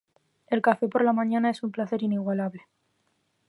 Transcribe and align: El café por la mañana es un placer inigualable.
El 0.47 0.63
café 0.63 0.87
por 0.87 1.03
la 1.05 1.13
mañana 1.13 1.51
es 1.51 1.61
un 1.61 1.69
placer 1.69 2.01
inigualable. 2.01 2.65